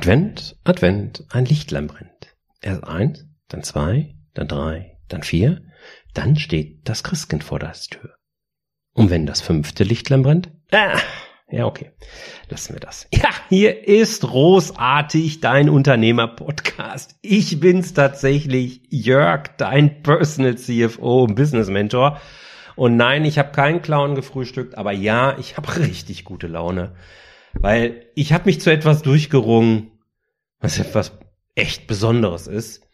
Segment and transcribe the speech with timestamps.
[0.00, 2.34] Advent, Advent, ein Lichtlein brennt.
[2.62, 5.60] Erst eins, dann zwei, dann drei, dann vier,
[6.14, 8.14] dann steht das Christkind vor der Tür.
[8.94, 10.52] Und wenn das fünfte Lichtlein brennt?
[10.72, 10.98] Ah,
[11.50, 11.90] ja, okay.
[12.48, 13.08] Lassen wir das.
[13.12, 17.16] Ja, hier ist großartig dein Unternehmer-Podcast.
[17.20, 22.18] Ich bin's tatsächlich, Jörg, dein Personal CFO und Business Mentor.
[22.74, 26.94] Und nein, ich habe keinen Clown gefrühstückt, aber ja, ich habe richtig gute Laune.
[27.54, 29.92] Weil ich habe mich zu etwas durchgerungen,
[30.60, 31.18] was etwas
[31.54, 32.86] echt Besonderes ist.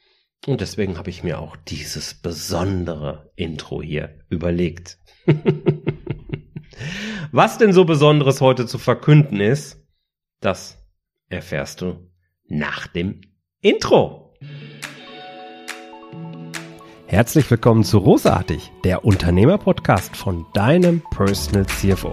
[0.47, 4.99] Und deswegen habe ich mir auch dieses besondere Intro hier überlegt.
[7.33, 9.83] Was denn so Besonderes heute zu verkünden ist,
[10.41, 10.79] das
[11.29, 12.11] erfährst du
[12.47, 13.23] nach dem
[13.61, 14.35] Intro.
[17.07, 22.13] Herzlich willkommen zu Rosartig, der Unternehmer-Podcast von deinem Personal CFO.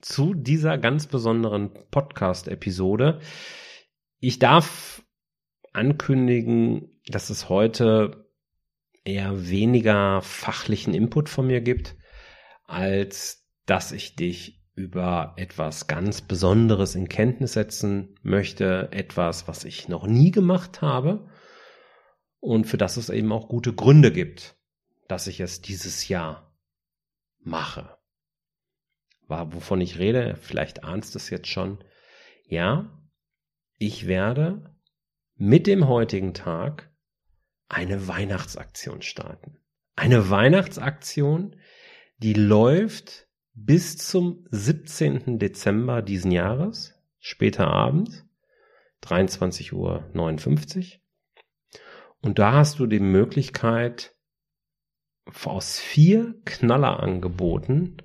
[0.00, 3.20] zu dieser ganz besonderen Podcast-Episode.
[4.18, 5.02] Ich darf
[5.72, 8.30] ankündigen, dass es heute
[9.04, 11.96] eher weniger fachlichen Input von mir gibt,
[12.64, 19.88] als dass ich dich über etwas ganz Besonderes in Kenntnis setzen möchte, etwas, was ich
[19.88, 21.28] noch nie gemacht habe
[22.38, 24.56] und für das es eben auch gute Gründe gibt,
[25.08, 26.56] dass ich es dieses Jahr
[27.42, 27.99] mache
[29.30, 31.78] wovon ich rede, vielleicht ahnst du es jetzt schon.
[32.46, 32.90] Ja,
[33.78, 34.74] ich werde
[35.36, 36.90] mit dem heutigen Tag
[37.68, 39.56] eine Weihnachtsaktion starten.
[39.96, 41.56] Eine Weihnachtsaktion,
[42.18, 45.38] die läuft bis zum 17.
[45.38, 48.26] Dezember diesen Jahres, später Abend,
[49.04, 51.00] 23.59 Uhr.
[52.20, 54.14] Und da hast du die Möglichkeit,
[55.44, 58.02] aus vier Knallerangeboten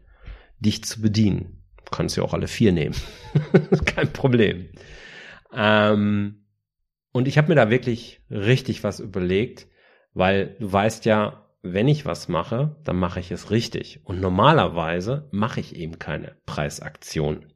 [0.65, 1.63] dich zu bedienen.
[1.77, 2.95] Du kannst ja auch alle vier nehmen.
[3.85, 4.69] Kein Problem.
[5.53, 6.45] Ähm,
[7.11, 9.67] und ich habe mir da wirklich richtig was überlegt,
[10.13, 14.01] weil du weißt ja, wenn ich was mache, dann mache ich es richtig.
[14.03, 17.53] Und normalerweise mache ich eben keine Preisaktion.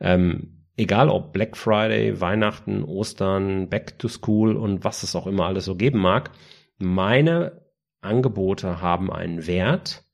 [0.00, 5.46] Ähm, egal ob Black Friday, Weihnachten, Ostern, Back to School und was es auch immer
[5.46, 6.30] alles so geben mag,
[6.78, 7.62] meine
[8.00, 10.05] Angebote haben einen Wert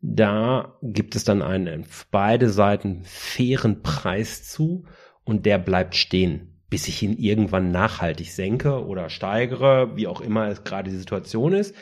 [0.00, 4.84] da gibt es dann einen beide Seiten fairen Preis zu
[5.24, 10.48] und der bleibt stehen, bis ich ihn irgendwann nachhaltig senke oder steigere, wie auch immer
[10.48, 11.74] es gerade die Situation ist,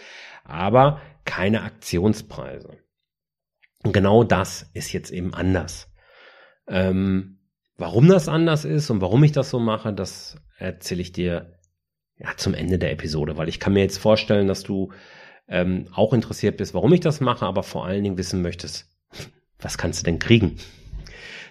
[0.45, 2.79] aber keine Aktionspreise.
[3.83, 5.93] Und genau das ist jetzt eben anders.
[6.67, 7.39] Ähm,
[7.77, 11.59] warum das anders ist und warum ich das so mache, das erzähle ich dir
[12.17, 14.93] ja zum Ende der Episode, weil ich kann mir jetzt vorstellen, dass du
[15.49, 18.91] ähm, auch interessiert bist, warum ich das mache, aber vor allen Dingen wissen möchtest,
[19.59, 20.57] was kannst du denn kriegen?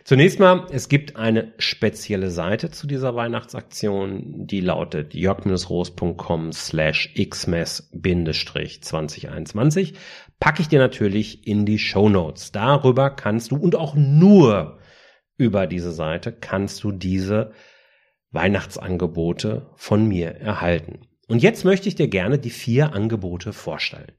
[0.06, 9.94] Zunächst mal, es gibt eine spezielle Seite zu dieser Weihnachtsaktion, die lautet jörg-roos.com slash xmess-2021.
[10.42, 12.52] Packe ich dir natürlich in die Show Notes.
[12.52, 14.78] Darüber kannst du und auch nur
[15.38, 17.54] über diese Seite kannst du diese
[18.32, 21.08] Weihnachtsangebote von mir erhalten.
[21.28, 24.12] Und jetzt möchte ich dir gerne die vier Angebote vorstellen.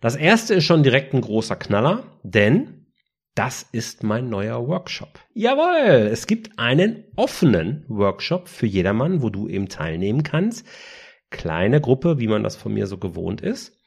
[0.00, 2.86] Das erste ist schon direkt ein großer Knaller, denn
[3.34, 5.20] das ist mein neuer Workshop.
[5.32, 10.66] Jawohl, es gibt einen offenen Workshop für jedermann, wo du eben teilnehmen kannst.
[11.30, 13.78] Kleine Gruppe, wie man das von mir so gewohnt ist.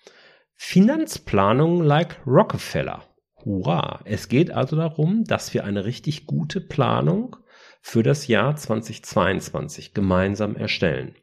[0.55, 3.03] Finanzplanung like Rockefeller.
[3.43, 4.01] Hurra!
[4.05, 7.35] Es geht also darum, dass wir eine richtig gute Planung
[7.81, 11.15] für das Jahr 2022 gemeinsam erstellen.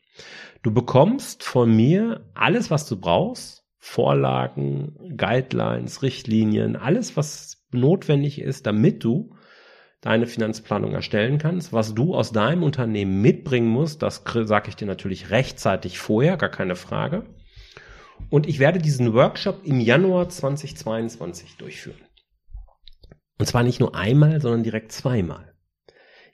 [0.62, 3.64] Du bekommst von mir alles, was du brauchst.
[3.78, 9.34] Vorlagen, Guidelines, Richtlinien, alles, was notwendig ist, damit du
[10.00, 11.72] deine Finanzplanung erstellen kannst.
[11.72, 16.50] Was du aus deinem Unternehmen mitbringen musst, das sage ich dir natürlich rechtzeitig vorher, gar
[16.50, 17.26] keine Frage.
[18.30, 22.00] Und ich werde diesen Workshop im Januar 2022 durchführen.
[23.38, 25.54] Und zwar nicht nur einmal, sondern direkt zweimal.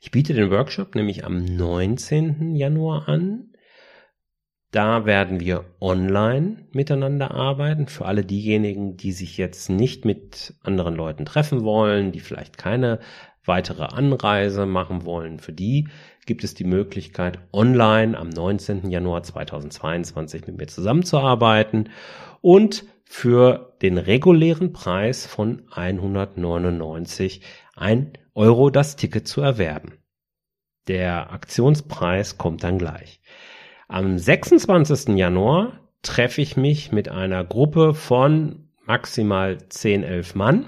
[0.00, 2.56] Ich biete den Workshop nämlich am 19.
[2.56, 3.53] Januar an
[4.74, 7.86] da werden wir online miteinander arbeiten.
[7.86, 12.98] Für alle diejenigen, die sich jetzt nicht mit anderen Leuten treffen wollen, die vielleicht keine
[13.44, 15.88] weitere Anreise machen wollen, für die
[16.26, 18.90] gibt es die Möglichkeit, online am 19.
[18.90, 21.90] Januar 2022 mit mir zusammenzuarbeiten
[22.40, 27.42] und für den regulären Preis von 199
[27.76, 29.98] ein Euro das Ticket zu erwerben.
[30.88, 33.20] Der Aktionspreis kommt dann gleich.
[33.88, 35.16] Am 26.
[35.16, 40.66] Januar treffe ich mich mit einer Gruppe von maximal 10, 11 Mann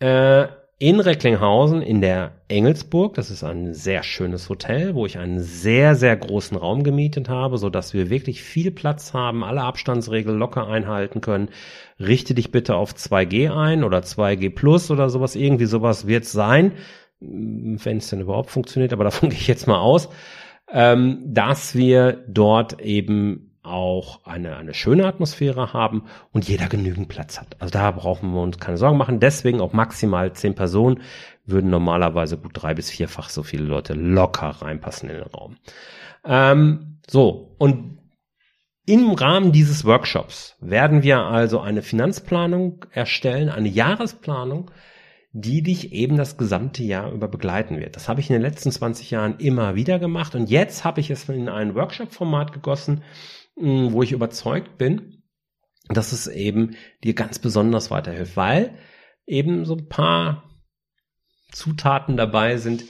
[0.00, 0.46] äh,
[0.78, 3.14] in Recklinghausen in der Engelsburg.
[3.14, 7.56] Das ist ein sehr schönes Hotel, wo ich einen sehr, sehr großen Raum gemietet habe,
[7.56, 11.50] so dass wir wirklich viel Platz haben, alle Abstandsregeln locker einhalten können.
[12.00, 15.36] Richte dich bitte auf 2G ein oder 2G Plus oder sowas.
[15.36, 16.72] Irgendwie sowas wird sein,
[17.20, 20.08] wenn es denn überhaupt funktioniert, aber davon gehe ich jetzt mal aus,
[20.72, 27.38] ähm, dass wir dort eben auch eine, eine schöne Atmosphäre haben und jeder genügend Platz
[27.38, 27.56] hat.
[27.60, 29.20] Also da brauchen wir uns keine Sorgen machen.
[29.20, 31.00] Deswegen auch maximal zehn Personen
[31.46, 35.56] würden normalerweise gut drei bis vierfach so viele Leute locker reinpassen in den Raum.
[36.24, 37.98] Ähm, so, und
[38.84, 44.72] im Rahmen dieses Workshops werden wir also eine Finanzplanung erstellen, eine Jahresplanung,
[45.32, 47.96] die dich eben das gesamte Jahr über begleiten wird.
[47.96, 51.10] Das habe ich in den letzten 20 Jahren immer wieder gemacht und jetzt habe ich
[51.10, 53.02] es in ein Workshop-Format gegossen,
[53.56, 55.22] wo ich überzeugt bin,
[55.88, 58.78] dass es eben dir ganz besonders weiterhilft, weil
[59.26, 60.50] eben so ein paar
[61.50, 62.84] Zutaten dabei sind,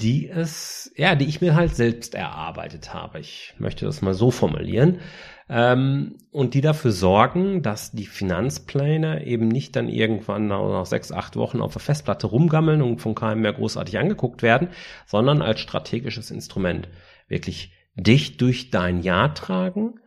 [0.00, 3.18] die es, ja, die ich mir halt selbst erarbeitet habe.
[3.18, 5.00] Ich möchte das mal so formulieren.
[5.48, 11.36] Ähm, und die dafür sorgen, dass die Finanzpläne eben nicht dann irgendwann nach sechs, acht
[11.36, 14.68] Wochen auf der Festplatte rumgammeln und von keinem mehr großartig angeguckt werden,
[15.06, 16.88] sondern als strategisches Instrument
[17.28, 20.00] wirklich dich durch dein Jahr tragen,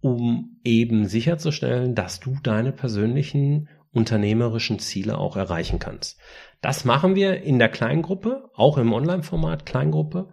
[0.00, 6.18] um eben sicherzustellen, dass du deine persönlichen unternehmerischen Ziele auch erreichen kannst.
[6.62, 10.28] Das machen wir in der Kleingruppe, auch im Online-Format Kleingruppe,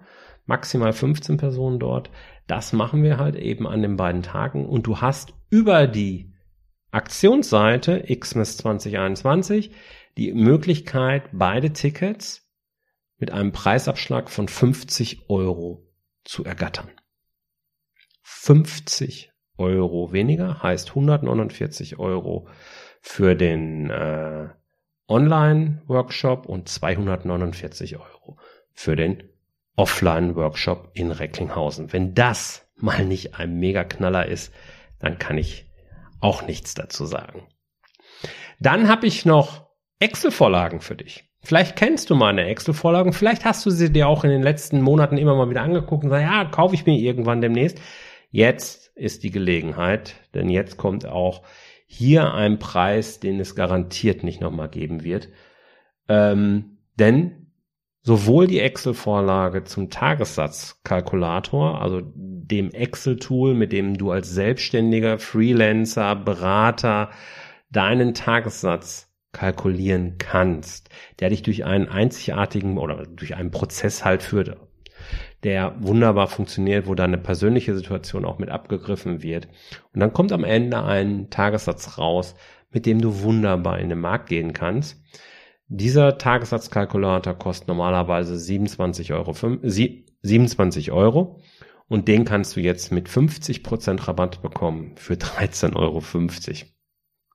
[0.46, 2.12] maximal 15 Personen dort.
[2.48, 6.34] Das machen wir halt eben an den beiden Tagen und du hast über die
[6.92, 9.72] Aktionsseite XMS 2021
[10.18, 12.48] die Möglichkeit, beide Tickets
[13.18, 15.88] mit einem Preisabschlag von 50 Euro
[16.24, 16.90] zu ergattern.
[18.22, 22.48] 50 Euro weniger, heißt 149 Euro
[23.02, 24.50] für den äh,
[25.10, 28.38] Online-Workshop und 249 Euro
[28.74, 29.24] für den
[29.76, 31.92] Offline-Workshop in Recklinghausen.
[31.92, 34.54] Wenn das mal nicht ein Mega-Knaller ist,
[35.00, 35.66] dann kann ich
[36.22, 37.48] auch nichts dazu sagen.
[38.60, 39.68] Dann habe ich noch
[40.00, 41.26] Excel-Vorlagen für dich.
[41.42, 45.18] Vielleicht kennst du meine Excel-Vorlagen, vielleicht hast du sie dir auch in den letzten Monaten
[45.18, 47.80] immer mal wieder angeguckt und sagst, ja, kaufe ich mir irgendwann demnächst.
[48.32, 51.42] Jetzt ist die Gelegenheit, denn jetzt kommt auch
[51.92, 55.30] hier ein Preis, den es garantiert nicht nochmal geben wird.
[56.08, 57.52] Ähm, denn
[58.04, 67.10] sowohl die Excel-Vorlage zum Tagessatzkalkulator, also dem Excel-Tool, mit dem du als selbstständiger Freelancer, Berater
[67.72, 70.90] deinen Tagessatz kalkulieren kannst,
[71.20, 74.58] der dich durch einen einzigartigen oder durch einen Prozess halt führt,
[75.44, 79.48] der wunderbar funktioniert, wo deine persönliche Situation auch mit abgegriffen wird.
[79.94, 82.36] Und dann kommt am Ende ein Tagessatz raus,
[82.72, 85.02] mit dem du wunderbar in den Markt gehen kannst.
[85.68, 89.34] Dieser Tagessatzkalkulator kostet normalerweise 27 Euro,
[89.64, 91.40] 27 Euro
[91.88, 96.02] und den kannst du jetzt mit 50% Rabatt bekommen für 13,50 Euro.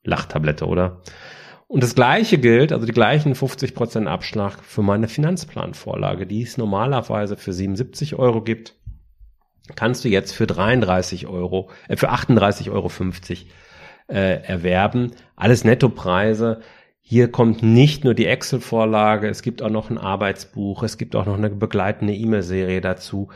[0.03, 1.01] Lachtablette, oder?
[1.67, 7.37] Und das gleiche gilt, also die gleichen 50% Abschlag für meine Finanzplanvorlage, die es normalerweise
[7.37, 8.75] für 77 Euro gibt,
[9.75, 12.91] kannst du jetzt für 33 Euro, äh, für 38,50 Euro
[14.09, 15.13] äh, erwerben.
[15.37, 16.61] Alles Nettopreise.
[17.01, 21.27] Hier kommt nicht nur die Excel-Vorlage, es gibt auch noch ein Arbeitsbuch, es gibt auch
[21.27, 23.29] noch eine begleitende E-Mail-Serie dazu.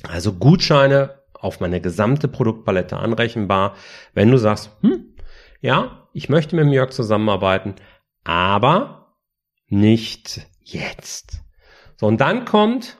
[0.08, 3.74] Also Gutscheine auf meine gesamte Produktpalette anrechenbar,
[4.14, 5.14] wenn du sagst, hm,
[5.60, 7.74] ja, ich möchte mit Jörg zusammenarbeiten,
[8.24, 9.18] aber
[9.66, 11.42] nicht jetzt.
[11.96, 12.96] So, und dann kommt,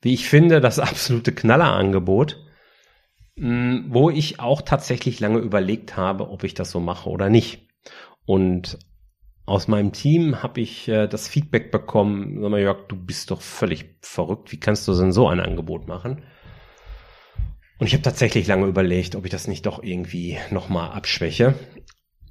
[0.00, 2.43] wie ich finde, das absolute Knallerangebot,
[3.36, 7.68] wo ich auch tatsächlich lange überlegt habe, ob ich das so mache oder nicht.
[8.26, 8.78] Und
[9.46, 13.42] aus meinem Team habe ich äh, das Feedback bekommen, sag mal, Jörg, du bist doch
[13.42, 14.52] völlig verrückt.
[14.52, 16.22] Wie kannst du denn so ein Angebot machen?
[17.78, 21.54] Und ich habe tatsächlich lange überlegt, ob ich das nicht doch irgendwie nochmal abschwäche.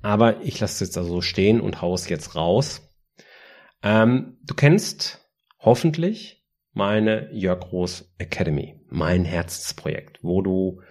[0.02, 2.90] Aber ich lasse es jetzt also so stehen und hau es jetzt raus.
[3.84, 5.30] Ähm, du kennst
[5.60, 6.43] hoffentlich
[6.74, 10.82] meine Jörg Roos Academy, mein Herzensprojekt, wo du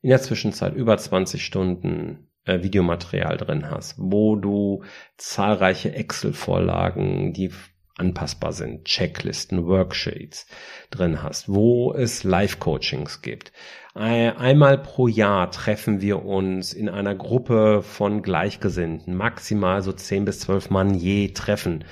[0.00, 4.84] in der Zwischenzeit über 20 Stunden äh, Videomaterial drin hast, wo du
[5.16, 7.50] zahlreiche Excel-Vorlagen, die
[7.96, 10.46] anpassbar sind, Checklisten, Worksheets
[10.90, 13.52] drin hast, wo es Live-Coachings gibt.
[13.94, 20.40] Einmal pro Jahr treffen wir uns in einer Gruppe von Gleichgesinnten, maximal so 10 bis
[20.40, 21.84] 12 Mann je treffen.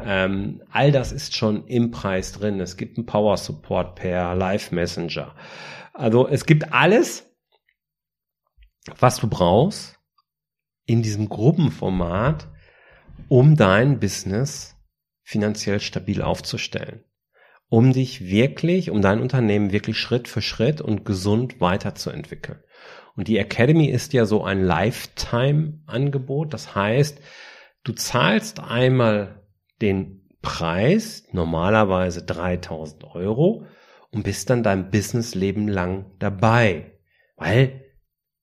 [0.00, 2.60] Ähm, all das ist schon im Preis drin.
[2.60, 5.34] Es gibt einen Power Support per Live Messenger.
[5.94, 7.30] Also es gibt alles,
[8.98, 9.98] was du brauchst
[10.84, 12.48] in diesem Gruppenformat,
[13.28, 14.76] um dein Business
[15.22, 17.02] finanziell stabil aufzustellen.
[17.68, 22.60] Um dich wirklich, um dein Unternehmen wirklich Schritt für Schritt und gesund weiterzuentwickeln.
[23.16, 26.54] Und die Academy ist ja so ein Lifetime-Angebot.
[26.54, 27.18] Das heißt,
[27.82, 29.45] du zahlst einmal
[29.80, 33.66] den Preis, normalerweise 3000 Euro,
[34.10, 36.92] und bist dann dein Businessleben lang dabei.
[37.36, 37.86] Weil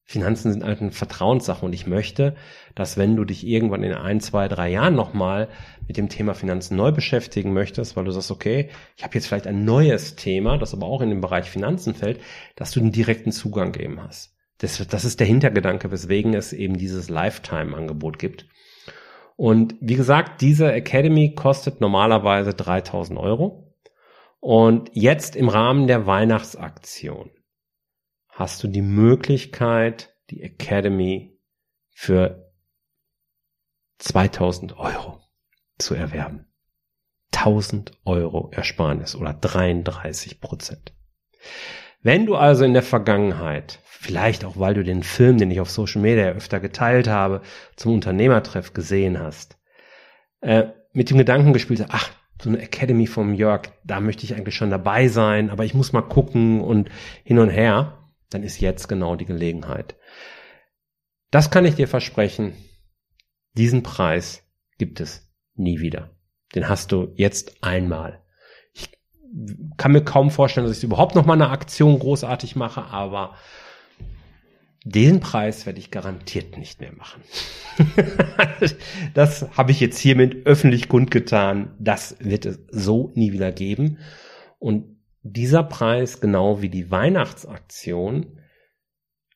[0.06, 2.36] Finanzen sind halt eine Vertrauenssache und ich möchte,
[2.75, 5.48] dass wenn du dich irgendwann in ein, zwei, drei Jahren nochmal
[5.88, 9.48] mit dem Thema Finanzen neu beschäftigen möchtest, weil du sagst, okay, ich habe jetzt vielleicht
[9.48, 12.20] ein neues Thema, das aber auch in den Bereich Finanzen fällt,
[12.56, 14.36] dass du den direkten Zugang eben hast.
[14.58, 18.46] Das, das ist der Hintergedanke, weswegen es eben dieses Lifetime-Angebot gibt.
[19.36, 23.75] Und wie gesagt, diese Academy kostet normalerweise 3000 Euro.
[24.40, 27.32] Und jetzt im Rahmen der Weihnachtsaktion
[28.30, 31.40] hast du die Möglichkeit, die Academy
[31.90, 32.52] für
[34.00, 35.22] 2000 Euro
[35.78, 36.48] zu erwerben.
[37.32, 40.94] 1000 Euro Ersparnis oder 33 Prozent.
[42.03, 45.72] Wenn du also in der Vergangenheit, vielleicht auch weil du den Film, den ich auf
[45.72, 47.41] Social Media öfter geteilt habe,
[47.77, 49.57] zum Unternehmertreff gesehen hast,
[50.41, 54.36] äh, mit dem Gedanken gespielt hast, ach, so eine Academy vom Jörg, da möchte ich
[54.36, 56.89] eigentlich schon dabei sein, aber ich muss mal gucken und
[57.24, 59.95] hin und her, dann ist jetzt genau die Gelegenheit.
[61.31, 62.53] Das kann ich dir versprechen.
[63.53, 64.43] Diesen Preis
[64.77, 66.10] gibt es nie wieder.
[66.53, 68.23] Den hast du jetzt einmal.
[69.34, 73.36] Ich kann mir kaum vorstellen, dass ich überhaupt noch mal eine Aktion großartig mache, aber
[74.86, 77.22] den Preis werde ich garantiert nicht mehr machen.
[79.13, 81.74] das habe ich jetzt hiermit öffentlich kundgetan.
[81.80, 84.00] Das wird es so nie wieder geben.
[84.60, 88.40] Und dieser Preis, genau wie die Weihnachtsaktion,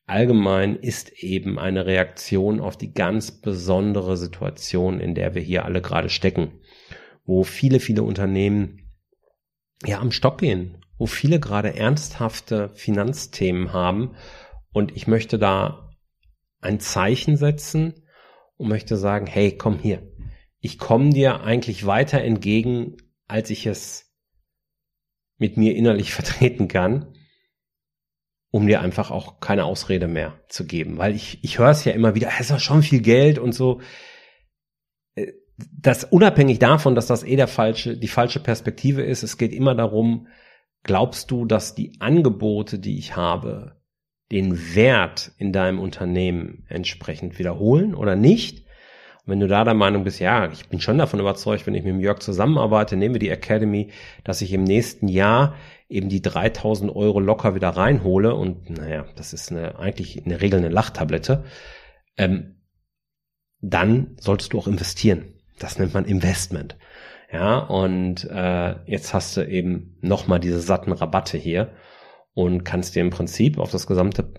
[0.06, 5.82] allgemein ist eben eine Reaktion auf die ganz besondere Situation, in der wir hier alle
[5.82, 6.60] gerade stecken,
[7.26, 8.87] wo viele, viele Unternehmen
[9.86, 14.16] ja am Stock gehen, wo viele gerade ernsthafte Finanzthemen haben
[14.72, 15.90] und ich möchte da
[16.62, 17.94] ein Zeichen setzen
[18.58, 20.12] und möchte sagen, hey, komm hier.
[20.60, 24.12] Ich komme dir eigentlich weiter entgegen, als ich es
[25.38, 27.14] mit mir innerlich vertreten kann,
[28.50, 30.98] um dir einfach auch keine Ausrede mehr zu geben.
[30.98, 33.54] Weil ich, ich höre es ja immer wieder, es ist doch schon viel Geld und
[33.54, 33.82] so.
[35.58, 39.74] Das unabhängig davon, dass das eh der falsche, die falsche Perspektive ist, es geht immer
[39.74, 40.28] darum,
[40.84, 43.78] glaubst du, dass die Angebote, die ich habe,
[44.32, 48.68] den Wert in deinem Unternehmen entsprechend wiederholen oder nicht?
[49.28, 52.02] wenn du da der Meinung bist, ja, ich bin schon davon überzeugt, wenn ich mit
[52.02, 53.92] Jörg zusammenarbeite, nehmen wir die Academy,
[54.24, 55.56] dass ich im nächsten Jahr
[55.90, 60.42] eben die 3000 Euro locker wieder reinhole und naja, das ist eine, eigentlich in der
[60.42, 61.44] Regel eine Lachtablette,
[62.16, 62.62] ähm,
[63.60, 65.34] dann solltest du auch investieren.
[65.60, 66.78] Das nennt man Investment.
[67.32, 71.74] Ja, und äh, jetzt hast du eben nochmal diese satten Rabatte hier
[72.34, 74.34] und kannst dir im Prinzip auf das gesamte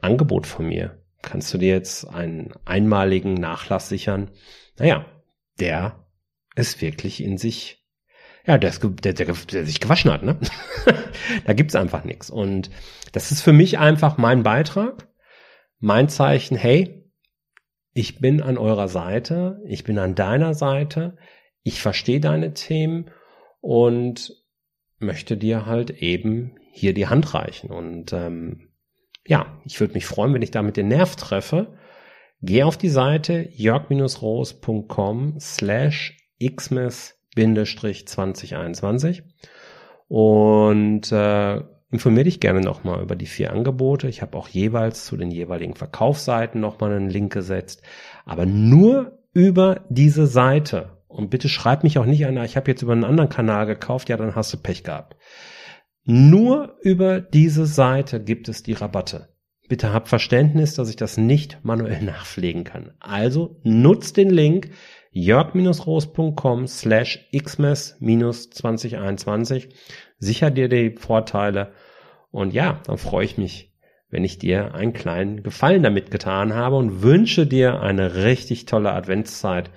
[0.00, 4.30] Angebot von mir kannst du dir jetzt einen einmaligen Nachlass sichern.
[4.78, 5.06] Naja,
[5.58, 6.06] der
[6.56, 7.86] ist wirklich in sich,
[8.44, 10.36] ja, der, ist, der, der, der sich gewaschen hat, ne?
[11.46, 12.28] da gibt's einfach nichts.
[12.28, 12.70] Und
[13.12, 15.08] das ist für mich einfach mein Beitrag,
[15.78, 17.01] mein Zeichen, hey,
[17.94, 21.16] ich bin an eurer Seite, ich bin an deiner Seite,
[21.62, 23.10] ich verstehe deine Themen
[23.60, 24.34] und
[24.98, 27.70] möchte dir halt eben hier die Hand reichen.
[27.70, 28.68] Und ähm,
[29.26, 31.78] ja, ich würde mich freuen, wenn ich damit den Nerv treffe.
[32.40, 39.22] Geh auf die Seite jörg-rose.com slash xmas-2021
[40.08, 41.60] und äh,
[41.92, 44.08] informiere dich gerne nochmal über die vier Angebote.
[44.08, 47.82] Ich habe auch jeweils zu den jeweiligen Verkaufsseiten nochmal einen Link gesetzt,
[48.24, 50.98] aber nur über diese Seite.
[51.06, 54.08] Und bitte schreib mich auch nicht an, ich habe jetzt über einen anderen Kanal gekauft,
[54.08, 55.16] ja, dann hast du Pech gehabt.
[56.04, 59.28] Nur über diese Seite gibt es die Rabatte.
[59.68, 62.94] Bitte habt Verständnis, dass ich das nicht manuell nachpflegen kann.
[62.98, 64.70] Also nutzt den Link
[65.12, 69.68] jörg-roos.com slash xmas-2021.
[70.22, 71.72] Sicher dir die Vorteile.
[72.30, 73.72] Und ja, dann freue ich mich,
[74.08, 78.92] wenn ich dir einen kleinen Gefallen damit getan habe und wünsche dir eine richtig tolle
[78.92, 79.70] Adventszeit.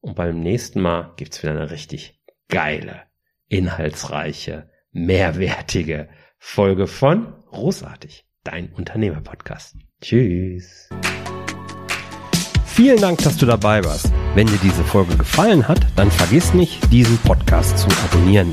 [0.00, 3.02] Und beim nächsten Mal gibt's wieder eine richtig geile,
[3.48, 9.74] inhaltsreiche mehrwertige Folge von Großartig, dein Unternehmer-Podcast.
[10.00, 10.88] Tschüss.
[12.64, 14.12] Vielen Dank, dass du dabei warst.
[14.36, 18.52] Wenn dir diese Folge gefallen hat, dann vergiss nicht, diesen Podcast zu abonnieren.